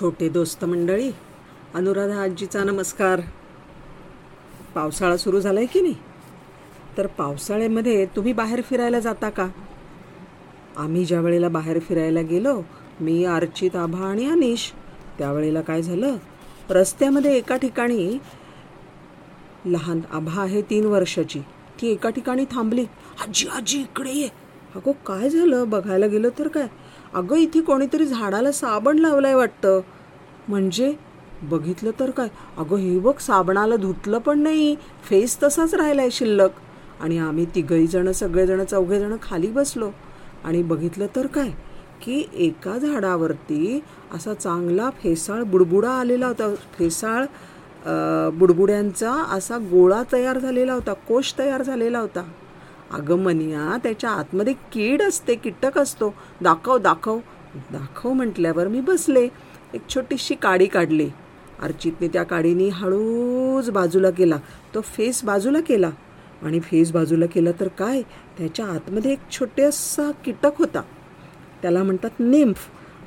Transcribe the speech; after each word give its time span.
छोटे 0.00 0.28
दोस्त 0.28 0.64
मंडळी 0.64 1.10
अनुराधा 1.74 2.22
आजीचा 2.22 2.64
नमस्कार. 2.64 3.20
पावसाळा 4.74 5.16
सुरू 5.16 5.40
झाला 5.40 5.60
आहे 5.60 5.66
की 5.66 5.80
नाही? 5.80 5.94
तर 6.98 7.06
पावसाळ्यामध्ये 7.06 8.06
तुम्ही 8.06 8.32
बाहेर 8.32 8.60
फिरायला 8.60 9.00
जाता 9.00 9.30
का? 9.30 9.48
आम्ही 10.76 11.04
ज्या 11.04 11.20
वेळेला 11.20 11.48
बाहेर 11.48 11.78
फिरायला 11.78 12.20
गेलो 12.20 12.62
मी 13.00 13.24
अर्चित 13.24 13.76
आभा 13.76 14.06
आणि 14.06 14.30
अनिश 14.30 14.72
त्यावेळेला 15.18 15.60
काय 15.60 15.82
झालं? 15.82 16.16
रस्त्यामध्ये 16.70 17.36
एका 17.36 17.56
ठिकाणी 17.56 18.18
लहान 19.66 20.00
आभा 20.12 20.42
आहे 20.42 20.62
तीन 20.62 20.84
वर्षाची. 20.84 21.40
ती 21.80 21.88
एका 21.88 22.10
ठिकाणी 22.10 22.44
थांबली. 22.44 22.84
आजी 23.20 23.48
आजी 23.48 23.80
इकडे 23.80 24.10
ये. 24.10 24.28
अगो 24.76 24.92
काय 24.92 25.30
झालं? 25.30 25.70
बघायला 25.70 26.06
गेलं 26.06 26.28
तर 26.38 26.48
काय? 26.48 26.66
अगं 27.14 27.36
इथे 27.36 27.60
कोणीतरी 27.60 28.06
झाडाला 28.06 28.52
साबण 28.52 28.98
लावलाय 28.98 29.34
वाटतं. 29.34 29.80
म्हणजे? 30.48 30.94
बघितलं 31.42 31.90
तर 32.00 32.10
काय? 32.10 32.28
अगं 32.58 32.76
हे 32.76 32.98
बघ 32.98 33.18
साबणाला 33.18 33.76
धुतलं 33.76 34.18
पण 34.18 34.38
नाही. 34.38 34.76
फेस 35.04 35.42
तसाच 35.42 35.74
राहिलाय 35.74 36.10
शिल्लक. 36.10 36.50
आणि 37.00 37.18
आम्ही 37.18 37.46
तिघही 37.54 37.86
जण 37.86 38.12
सगळेजण 38.12 38.64
चौघेजण 38.64 39.16
खाली 39.22 39.46
बसलो. 39.46 39.90
आणि 40.44 40.62
बघितलं 40.62 41.06
तर 41.16 41.26
काय? 41.26 41.50
की 42.02 42.28
एका 42.34 42.78
झाडावरती 42.78 43.80
असा 44.14 44.34
चांगला 44.34 44.90
फेसाळ 44.90 45.42
बुडबुडा 45.42 45.90
आलेला 45.90 46.26
होता. 46.26 46.54
फेसाळ 46.78 47.24
बुडबुड्यांचा 48.32 49.12
असा 49.12 49.58
गोळा 49.58 50.02
तयार 50.12 50.38
झालेला 50.38 50.72
होता. 50.72 50.92
कोश 50.92 51.34
तयार 51.38 51.62
झालेला 51.62 51.98
होता. 51.98 52.22
अगं 52.92 53.18
मनिया 53.18 53.76
त्याच्या 53.82 54.10
आतमध्ये 54.10 54.52
कीड 54.72 55.02
असते 55.02 55.34
कीटक 55.34 55.78
असतो. 55.78 56.14
दाखव 56.40 56.78
दाखव. 56.78 57.18
दाखव 57.54 58.12
म्हटल्यावर 58.12 58.68
मी 58.68 58.80
बसले. 58.80 59.28
एक 59.74 59.80
छोटीशी 59.88 60.34
काडी 60.34 60.66
काढली. 60.66 61.10
अर्चितने 61.62 62.08
त्या 62.08 62.22
काडीने 62.22 62.68
हळूच 62.68 63.70
बाजूला 63.70 64.10
केला. 64.10 64.36
तो 64.74 64.80
फेस 64.80 65.24
बाजूला 65.24 65.60
केला. 65.60 65.90
आणि 66.42 66.60
फेस 66.60 66.92
बाजूला 66.92 67.26
केला 67.26 67.50
तर 67.60 67.68
काय? 67.68 68.02
त्याच्या 68.38 68.66
आतमध्ये 68.66 69.12
एक 69.12 69.18
छोटेसा 69.30 70.10
कीटक 70.24 70.50
होता. 70.58 70.82
त्याला 71.62 71.82
म्हणतात 71.82 72.20
निम्फ. 72.20 72.58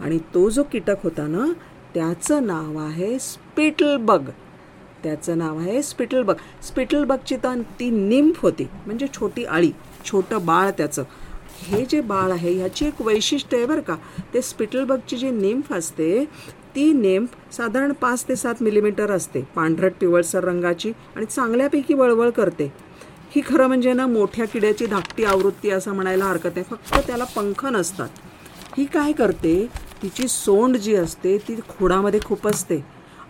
आणि 0.02 0.18
तो 0.18 0.50
जो 0.50 0.64
कीटक 0.64 0.96
होता 1.04 1.28
ना 1.28 1.54
त्याचं 1.94 2.46
नाव 2.46 2.78
आहे 2.78 3.20
स्पिटल 3.20 3.98
बग 3.98 4.30
त्याचं 5.04 5.38
नाव 5.38 5.60
आहे 5.60 5.82
स्पिटलबग. 5.84 6.34
स्पिटलबगची 6.68 7.36
तर 7.44 7.62
ती 7.80 7.90
निम्फ 7.90 8.42
होती 8.42 8.68
म्हणजे 8.86 9.08
छोटी 9.14 9.44
आळी 9.46 9.72
छोटं 10.06 10.46
बाळ 10.46 10.70
त्याचं. 10.78 11.04
हे 11.62 11.84
जे 11.90 12.00
बाळ 12.02 12.32
आहे 12.32 12.54
ह्याची 12.54 12.86
एक 12.86 13.02
वैशिष्ट्य 13.02 13.58
आहे 13.58 13.66
बरं 13.66 13.82
का. 13.82 13.96
ते 14.34 14.42
स्पिटलबगची 14.42 15.18
जी 15.18 15.30
निम्फ 15.32 15.72
असते 15.74 16.24
ती 16.76 16.92
नेम्फ 16.94 17.36
साधारण 17.56 17.92
पाच 17.92 18.24
ते 18.28 18.36
सात 18.36 18.62
मिलीमीटर 18.62 19.12
असते. 19.12 19.42
पांढरट 19.56 19.94
पिवळसर 20.00 20.44
रंगाची 20.44 20.92
आणि 21.16 21.26
चांगल्यापैकी 21.26 21.94
वळवळ 21.94 22.30
करते. 22.30 22.72
ही 23.32 23.42
खरं 23.42 23.68
म्हणजे 23.68 23.94
ना 23.94 24.06
मोठ्या 24.08 24.46
किड्याची 24.46 24.86
धाकटी 24.86 25.24
आवृत्ती 25.24 25.70
असं 25.70 25.94
म्हणायला 25.94 26.26
हरकत 26.26 26.58
आहे 26.58 26.64
फक्त 26.64 26.96
त्याला 27.08 27.24
पंख 27.36 27.66
नसतात. 27.66 28.10
ही 28.78 28.86
काय 28.86 29.12
करते 29.12 29.56
तिची 30.02 30.28
सोंड 30.28 30.78
जी 30.78 30.96
असते 30.96 31.38
ती 31.38 31.56
खोडामध्ये 31.70 32.20
खूप 32.26 32.48
असते. 32.48 32.84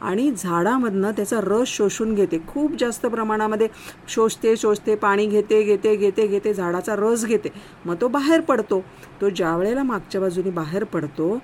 आणि 0.04 0.30
झाडामधनं 0.38 1.12
त्याचा 1.12 1.40
रस 1.44 1.68
शोषून 1.68 2.14
घेते. 2.16 2.38
खूप 2.48 2.72
जास्त 2.80 3.06
प्रमाणामध्ये 3.06 3.68
शोषते 4.08 4.56
शोषते 4.58 4.96
पाणी 4.96 5.26
घेते 5.26 5.62
घेते 5.64 5.96
घेते 5.96 6.28
घेते 6.28 6.54
झाडाचा 6.54 6.96
रस 6.98 7.26
घेते. 7.26 7.50
मग 7.86 7.96
तो 8.02 8.08
बाहेर 8.08 8.42
पडतो. 8.42 8.84
तो 9.22 9.30
ज्या 9.30 9.56
वेळेला 9.58 9.84
मागच्या 9.84 10.22
बाजूने 10.22 10.50
बाहेर 10.50 10.84
पडतो 10.84 11.38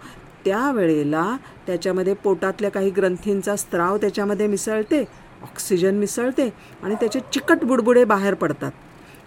त्यावेळेला 0.46 1.26
त्याच्यामध्ये 1.68 2.14
पोटातल्या 2.14 2.70
काही 2.72 2.90
ग्रंथींचा 2.90 3.56
स्त्राव 3.56 3.98
त्याच्यामध्ये 3.98 4.48
मिसळते 4.48 5.04
ऑक्सिजन 5.42 5.96
मिसळते 5.96 6.50
आणि 6.84 6.96
त्याचे 6.96 7.20
चिकट 7.34 7.64
बुडबुडे 7.64 8.04
बाहेर 8.04 8.34
पडतात. 8.34 8.72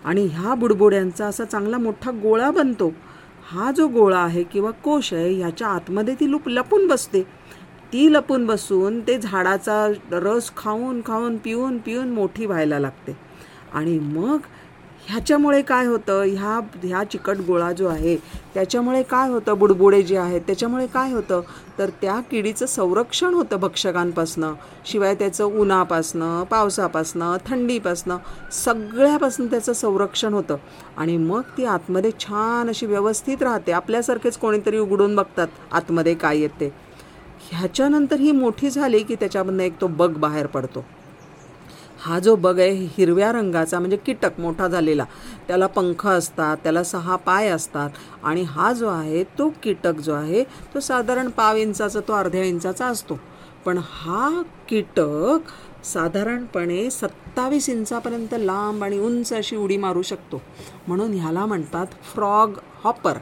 आणि 0.04 0.26
ह्या 0.26 0.54
बुडबुड्यांचा 0.54 1.26
असा 1.26 1.44
चांगला 1.44 1.78
मोठा 1.78 2.10
गोळा 2.10 2.50
बनतो. 2.50 2.92
हा 3.46 3.70
जो 3.76 3.86
गोळा 3.88 4.18
आहे 4.18 4.42
किंवा 4.42 4.70
कोश 4.84 5.12
आहे 5.14 5.32
ह्याच्या 5.34 5.68
आतमध्ये 5.68 6.14
ती 6.14 6.30
लुप 6.30 6.48
लपून 6.48 6.86
बसते. 6.86 7.22
ती 7.92 8.12
लपून 8.12 8.46
बसून 8.46 9.00
ते 9.00 9.18
झाडाचा 9.18 9.92
रस 10.12 10.50
खाऊन 10.56 11.00
खाऊन 11.06 11.36
पिऊन 11.36 11.78
पिऊन 11.78 12.08
मोठी 12.08 12.46
व्हायला 12.46 12.78
लागते. 12.78 13.16
आणि 13.74 13.98
मग 13.98 14.38
ह्याच्यामुळे 15.06 15.62
काय 15.62 15.86
होतं? 15.86 16.22
ह्या 16.22 16.60
ह्या 16.84 17.02
चिकट 17.04 17.36
गोळा 17.46 17.72
जो 17.72 17.88
आहे 17.88 18.16
त्याच्यामुळे 18.54 19.02
काय 19.02 19.30
होतं? 19.30 19.58
बुडबुडे 19.58 20.02
जे 20.02 20.16
आहेत 20.16 20.40
त्याच्यामुळे 20.40 20.86
काय 20.86 21.12
होतं? 21.12 21.40
तर 21.78 21.90
त्या 22.02 22.20
किडीचं 22.20 22.66
संरक्षण 22.66 23.34
होतं 23.34 23.56
भक्षकांपासनं. 23.56 24.52
शिवाय 24.86 25.14
त्याचं 25.14 25.44
उन्हापासनं 25.44 26.44
पावसापासनं 26.44 27.36
थंडीपासनं 27.46 28.16
सगळ्यापासून 28.52 29.46
त्याचं 29.46 29.72
संरक्षण 29.72 30.34
होतं. 30.34 30.56
आणि 30.96 31.16
मग 31.16 31.42
ती 31.58 31.64
आतमध्ये 31.64 32.10
छान 32.20 32.68
अशी 32.68 32.86
व्यवस्थित 32.86 33.42
राहते. 33.42 33.72
आपल्यासारखेच 33.72 34.36
कोणीतरी 34.36 34.78
उघडून 34.78 35.16
बघतात 35.16 35.48
आतमध्ये 35.72 36.14
काय 36.14 36.38
येते. 36.38 36.91
ह्याच्यानंतर 37.52 38.20
ही 38.20 38.32
मोठी 38.32 38.70
झाली 38.70 39.02
की 39.02 39.14
त्याच्यामधनं 39.14 39.62
एक 39.62 39.80
तो 39.80 39.86
बग 39.86 40.16
बाहेर 40.16 40.46
पडतो. 40.46 40.84
हा 42.00 42.18
जो 42.18 42.34
बग 42.36 42.58
आहे 42.58 42.86
हिरव्या 42.96 43.30
रंगाचा 43.32 43.78
म्हणजे 43.78 43.96
कीटक 43.96 44.40
मोठा 44.40 44.68
झालेला. 44.68 45.04
त्याला 45.48 45.66
पंख 45.66 46.06
असतात 46.06 46.56
त्याला 46.62 46.82
सहा 46.84 47.16
पाय 47.16 47.48
असतात 47.48 47.90
आणि 48.22 48.42
हा 48.42 48.72
जो 48.72 48.88
आहे 48.88 49.24
तो 49.38 49.48
कीटक 49.62 50.00
जो 50.00 50.14
आहे 50.14 50.44
तो 50.74 50.80
साधारण 50.80 51.28
पाव 51.28 51.56
इंचाचा 51.56 52.00
तो 52.00 52.12
अर्ध्या 52.12 52.44
इंचाचा 52.44 52.86
असतो. 52.86 53.18
पण 53.64 53.78
हा 53.82 54.42
कीटक 54.68 55.50
साधारणपणे 55.84 56.90
सत्तावीस 56.90 57.68
इंचापर्यंत 57.68 58.34
लांब 58.38 58.84
आणि 58.84 58.98
उंच 58.98 59.32
अशी 59.32 59.56
उडी 59.56 59.76
मारू 59.76 60.02
शकतो. 60.02 60.42
म्हणून 60.88 61.14
ह्याला 61.14 61.46
म्हणतात 61.46 61.86
फ्रॉग 62.14 62.58
हॉपर. 62.84 63.18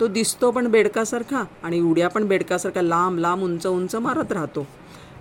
तो 0.00 0.06
दिसतो 0.08 0.50
पण 0.50 0.66
बेडकासारखा 0.66 1.42
आणि 1.62 1.80
उड्या 1.80 2.08
पण 2.08 2.26
बेडकासारखा 2.28 2.82
लांब 2.82 3.18
लांब 3.18 3.42
उंच 3.42 3.66
उंच 3.66 3.94
मारत 3.94 4.32
राहतो. 4.32 4.66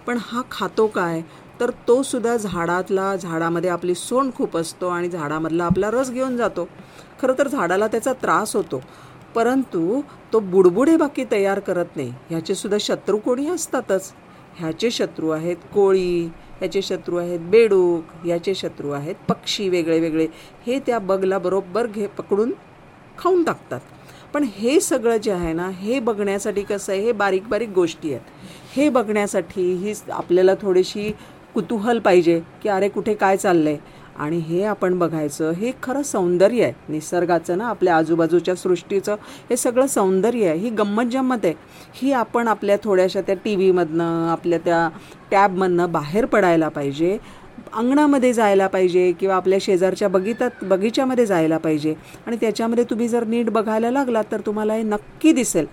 पण 0.07 0.17
हा 0.21 0.41
खातो 0.51 0.85
काय? 0.87 1.21
तर 1.59 1.69
तो 1.87 2.01
सुद्धा 2.03 2.35
झाडातला 2.37 3.15
झाडामध्ये 3.15 3.69
आपली 3.69 3.95
सोंड 3.95 4.31
खूप 4.33 4.55
असतो 4.57 4.87
आणि 4.87 5.09
झाडामधला 5.09 5.65
आपला 5.65 5.89
रस 5.91 6.11
घेऊन 6.11 6.37
जातो. 6.37 6.67
खरं 7.21 7.33
तर 7.39 7.47
झाडाला 7.47 7.87
त्याचा 7.87 8.13
त्रास 8.13 8.55
होतो 8.55 8.81
परंतु 9.35 10.01
तो 10.33 10.39
बुडबुडे 10.39 10.95
बाकी 10.97 11.25
तयार 11.31 11.59
करत 11.59 11.95
नाही. 11.95 12.13
ह्याचे 12.29 12.55
सुद्धा 12.55 12.77
शत्रू 12.81 13.17
कोणी 13.17 13.49
असतातच? 13.49 14.11
ह्याचे 14.57 14.91
शत्रू 14.91 15.29
आहेत 15.29 15.57
कोळी 15.73 16.25
ह्याचे 16.59 16.81
शत्रू 16.81 17.17
आहेत 17.17 17.39
बेडूक 17.39 18.25
ह्याचे 18.25 18.55
शत्रू 18.55 18.91
आहेत 18.91 19.15
पक्षी 19.29 19.69
वेगळे 19.69 19.99
वेगळे. 19.99 20.27
हे 20.65 20.79
त्या 20.79 20.99
बगला 20.99 21.37
बरोबर 21.37 21.87
घे 21.87 22.07
पकडून 22.07 22.51
खाऊन 23.17 23.43
टाकतात. 23.43 23.79
पण 24.33 24.43
हे 24.43 24.79
सगळं 24.79 25.17
जे 25.17 25.31
आहे 25.31 25.53
ना 25.53 25.69
हे 25.69 25.99
बघण्यासाठी 25.99 26.61
कसं 26.61 26.93
आहे 26.93 27.01
हे 27.01 27.11
बारीक 27.11 27.47
बारीक 27.47 27.69
गोष्टी 27.69 28.13
आहेत. 28.13 28.21
हे 28.75 28.89
बघण्यासाठी 28.89 29.73
ही 29.73 29.93
आपल्याला 30.11 30.53
थोडीशी 30.61 31.11
कुतूहल 31.53 31.99
पाहिजे 31.99 32.41
की 32.63 32.69
अरे 32.69 32.89
कुठे 32.89 33.13
काय 33.13 33.37
चाललंय? 33.37 33.77
आणि 34.17 34.37
हे 34.37 34.63
आपण 34.63 34.97
बघायचं 34.99 35.51
हे 35.51 35.71
खरं 35.83 36.03
सौंदर्य 36.03 36.63
आहे. 36.63 36.73
निसर्गाचं 36.89 37.57
ना 37.57 37.67
आपल्या 37.67 37.95
आजूबाजूच्या 37.97 38.55
सृष्टीचं 38.55 39.15
हे 39.49 39.57
सगळं 39.57 39.87
सौंदर्य 39.87 40.47
आहे. 40.47 40.57
ही 40.57 40.69
गंमत 40.69 41.11
जम्मत 41.11 41.45
आहे. 41.45 41.53
ही 41.93 42.11
आपण 42.13 42.47
आपल्या 42.47 42.77
थोड्याशा 42.83 43.21
त्या 43.21 43.35
टी 43.35 43.55
व्हीमधनं 43.55 44.29
आपल्या 44.31 44.59
त्या 44.65 44.89
टॅबमधनं 45.31 45.91
बाहेर 45.91 46.25
पडायला 46.25 46.69
पाहिजे. 46.69 47.17
अंगणामध्ये 47.73 48.33
जायला 48.33 48.67
पाहिजे 48.67 49.11
किंवा 49.11 49.35
आपल्या 49.35 49.59
शेजारच्या 49.61 50.07
बगीतात 50.07 50.63
बगीच्यामध्ये 50.63 51.25
जायला 51.25 51.57
पाहिजे. 51.57 51.93
आणि 52.27 52.37
त्याच्यामध्ये 52.41 52.83
तुम्ही 52.83 53.07
जर 53.07 53.23
नीट 53.23 53.49
बघायला 53.49 53.91
लागलात 53.91 54.23
तर 54.31 54.41
तुम्हाला 54.45 54.73
हे 54.73 54.83
नक्की 54.83 55.31
दिसेल. 55.31 55.65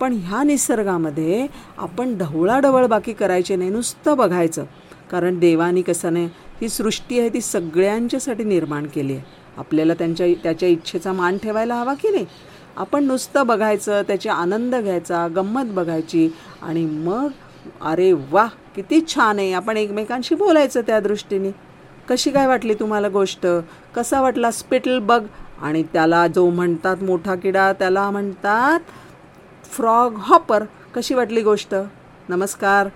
पण 0.00 0.12
ह्या 0.12 0.42
निसर्गामध्ये 0.42 1.46
आपण 1.78 2.18
ढवळाढवळ 2.18 2.86
बाकी 2.86 3.12
करायचे 3.12 3.56
नाही 3.56 3.70
नुसतं 3.70 4.16
बघायचं. 4.16 4.64
कारण 5.10 5.38
देवानी 5.38 5.82
कसं 5.82 6.12
नाही 6.12 6.28
ही 6.60 6.68
सृष्टी 6.68 7.20
आहे 7.20 7.28
ती 7.28 7.40
सगळ्यांच्यासाठी 7.40 8.44
निर्माण 8.44 8.86
केली 8.86 9.12
आहे. 9.12 9.22
आपल्याला 9.56 9.94
त्यांच्या 9.94 10.26
त्याच्या 10.42 10.68
इच्छेचा 10.68 11.12
मान 11.12 11.38
ठेवायला 11.38 11.74
हवा 11.74 11.94
की 11.94 12.10
नाही? 12.10 12.26
आपण 12.76 13.04
नुसतं 13.04 13.46
बघायचं 13.46 14.02
त्याचे 14.02 14.28
आनंद 14.28 14.74
घ्यायचा 14.74 15.28
गंमत 15.28 15.64
बघायची 15.64 16.28
आणि 16.62 16.84
मग 16.84 17.28
अरे 17.82 18.12
वा 18.12 18.46
किती 18.76 19.00
छान 19.08 19.38
आहे. 19.38 19.52
आपण 19.52 19.76
एकमेकांशी 19.76 20.34
बोलायचं 20.34 20.80
त्या 20.80 21.00
दृष्टीने. 21.00 21.50
कशी 22.08 22.30
काय 22.30 22.46
वाटली 22.46 22.74
तुम्हाला 22.74 23.08
गोष्ट? 23.08 23.46
कसा 23.94 24.20
वाटला 24.20 24.50
स्पिटल 24.50 24.98
बग 24.98 25.26
आणि 25.62 25.82
त्याला 25.82 26.26
जो 26.26 26.50
म्हणतात 26.50 27.02
मोठा 27.02 27.34
किडा 27.34 27.72
त्याला 27.72 28.10
म्हणतात 28.10 28.80
फ्रॉग 29.64 30.14
हॉपर. 30.16 30.64
कशी 30.94 31.14
वाटली 31.14 31.40
गोष्ट? 31.40 31.74
नमस्कार. 32.28 32.88